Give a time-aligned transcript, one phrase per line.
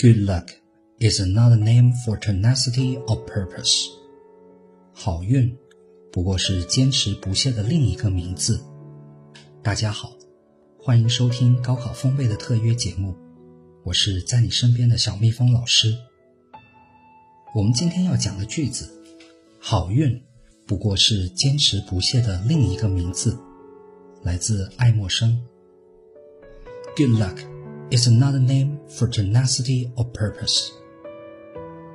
[0.00, 0.48] Good luck
[0.98, 3.86] is another name for tenacity of purpose.
[4.94, 5.54] 好运
[6.10, 8.64] 不过是坚持不懈的另一个名字。
[9.62, 10.16] 大家好，
[10.78, 13.14] 欢迎收听高考风味的特约节目，
[13.84, 15.94] 我是在你身边的小蜜蜂老师。
[17.54, 18.88] 我们今天要讲的句子，
[19.58, 20.18] 好运
[20.66, 23.38] 不过是坚持不懈的另一个名字，
[24.22, 25.38] 来自爱默生。
[26.96, 27.49] Good luck
[27.91, 30.71] is another name for tenacity of purpose。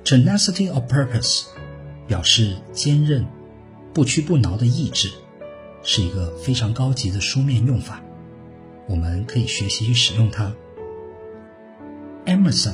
[0.03, 1.45] Tenacity of purpose
[2.07, 3.27] 表示坚韧、
[3.93, 5.11] 不屈不挠的意志，
[5.83, 8.01] 是一个非常高级的书面用法，
[8.87, 10.51] 我们可以学习去使用它。
[12.25, 12.73] Emerson，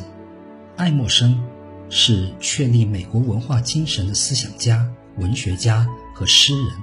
[0.78, 1.44] 爱默生
[1.89, 6.73] 是确立美国文化精神的思想家、文学家和诗人，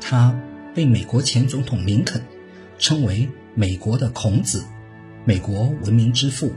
[0.00, 0.34] 他
[0.74, 2.24] 被美国前总统林肯
[2.78, 4.64] 称为美国的孔子。
[5.24, 6.52] 美国文明之父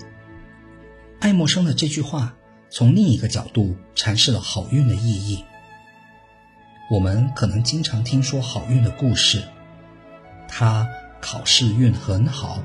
[1.20, 2.36] 爱默生的这句话，
[2.70, 5.44] 从另一个角度阐释了好运的意义。
[6.90, 9.44] 我们可能经常听说好运的故事，
[10.48, 10.88] 他
[11.22, 12.64] 考试运很好，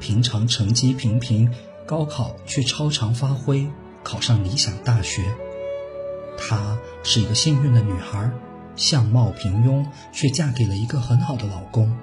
[0.00, 1.52] 平常成绩平平，
[1.86, 3.68] 高考却超常发挥，
[4.02, 5.22] 考上理想大学。
[6.38, 8.30] 她是一个幸运的女孩，
[8.74, 11.94] 相貌平庸，却嫁给了一个很好的老公。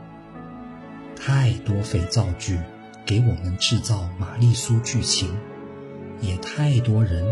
[1.16, 2.59] 太多肥皂剧。
[3.09, 5.35] 给我们制造玛丽苏剧情，
[6.21, 7.25] 也太多人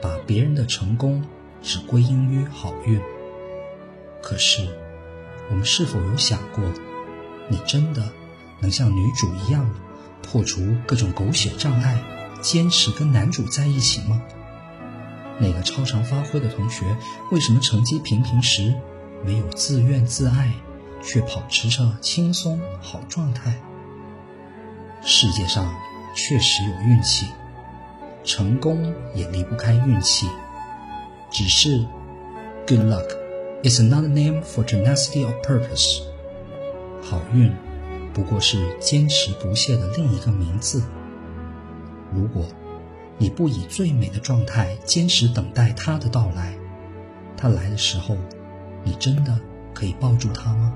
[0.00, 1.24] 把别人的成功
[1.60, 3.00] 只归因于好运。
[4.22, 4.64] 可是，
[5.50, 6.62] 我们是否有想过，
[7.48, 8.12] 你真的
[8.60, 9.68] 能像女主一样
[10.22, 12.00] 破除各种狗血障碍，
[12.40, 14.22] 坚持跟男主在一起吗？
[15.40, 16.96] 那个超常发挥的同学，
[17.32, 18.72] 为什么成绩平平时
[19.24, 20.54] 没有自怨自艾，
[21.02, 23.60] 却保持着轻松好状态？
[25.06, 25.70] 世界上
[26.14, 27.26] 确实有运气，
[28.24, 30.26] 成功也离不开运气。
[31.30, 31.84] 只是
[32.66, 33.06] ，good luck
[33.62, 36.00] is another name for tenacity of purpose。
[37.02, 37.52] 好运
[38.14, 40.82] 不过是坚持不懈的另一个名字。
[42.10, 42.46] 如果
[43.18, 46.56] 你不以最美的状态坚持等待它的到来，
[47.36, 48.16] 它来的时候，
[48.82, 49.38] 你真的
[49.74, 50.72] 可以抱住它吗？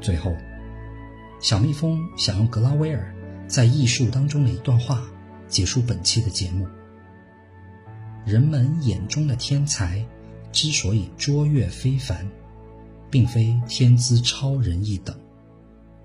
[0.00, 0.32] 最后。
[1.40, 3.14] 小蜜蜂想用格拉威尔
[3.46, 5.08] 在艺术当中的一段话
[5.46, 6.66] 结束本期的节目：
[8.26, 10.04] 人们眼中的天才
[10.50, 12.28] 之所以卓越非凡，
[13.08, 15.16] 并非天资超人一等，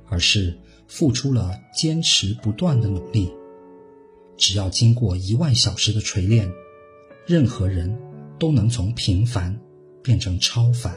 [0.08, 0.58] 而是
[0.88, 3.34] 付出了坚持不断的努力。
[4.38, 6.50] 只要经过一万小时的锤炼，
[7.26, 7.98] 任何人
[8.38, 9.60] 都能从平凡
[10.04, 10.96] 变成超凡。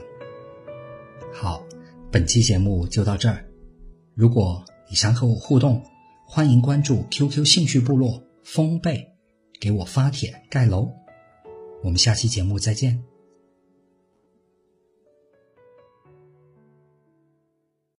[1.32, 1.64] 好，
[2.10, 3.45] 本期节目就到这儿。
[4.16, 5.82] 如果你想和我互动，
[6.26, 9.12] 欢迎关注 QQ 兴趣部落风贝，
[9.60, 10.90] 给我发帖盖楼。
[11.84, 13.04] 我们下期节目再见。